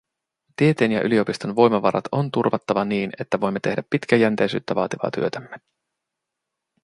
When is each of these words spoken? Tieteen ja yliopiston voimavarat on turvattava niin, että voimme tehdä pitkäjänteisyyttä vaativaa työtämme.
Tieteen 0.55 0.91
ja 0.91 1.01
yliopiston 1.01 1.55
voimavarat 1.55 2.03
on 2.11 2.31
turvattava 2.31 2.85
niin, 2.85 3.09
että 3.19 3.39
voimme 3.41 3.59
tehdä 3.59 3.83
pitkäjänteisyyttä 3.89 4.75
vaativaa 4.75 5.11
työtämme. 5.15 5.57